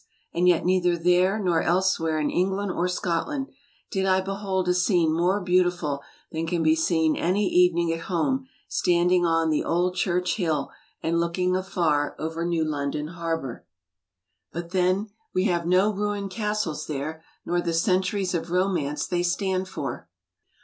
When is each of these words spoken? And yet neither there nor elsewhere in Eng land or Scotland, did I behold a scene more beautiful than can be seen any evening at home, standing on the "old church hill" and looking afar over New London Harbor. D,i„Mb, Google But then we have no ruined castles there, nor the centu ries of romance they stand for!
And 0.33 0.47
yet 0.47 0.65
neither 0.65 0.97
there 0.97 1.37
nor 1.37 1.61
elsewhere 1.61 2.17
in 2.19 2.31
Eng 2.31 2.53
land 2.53 2.71
or 2.71 2.87
Scotland, 2.87 3.49
did 3.91 4.07
I 4.07 4.19
behold 4.19 4.67
a 4.67 4.73
scene 4.73 5.13
more 5.13 5.39
beautiful 5.39 6.01
than 6.31 6.47
can 6.47 6.63
be 6.63 6.73
seen 6.73 7.15
any 7.15 7.45
evening 7.47 7.93
at 7.93 8.05
home, 8.05 8.47
standing 8.67 9.27
on 9.27 9.51
the 9.51 9.63
"old 9.63 9.93
church 9.93 10.37
hill" 10.37 10.71
and 11.03 11.19
looking 11.19 11.55
afar 11.55 12.15
over 12.17 12.43
New 12.43 12.65
London 12.65 13.09
Harbor. 13.09 13.63
D,i„Mb, 14.51 14.53
Google 14.53 14.61
But 14.63 14.71
then 14.73 15.09
we 15.35 15.43
have 15.43 15.67
no 15.67 15.93
ruined 15.93 16.31
castles 16.31 16.87
there, 16.87 17.23
nor 17.45 17.61
the 17.61 17.69
centu 17.69 18.13
ries 18.13 18.33
of 18.33 18.49
romance 18.49 19.05
they 19.05 19.21
stand 19.21 19.67
for! 19.67 20.09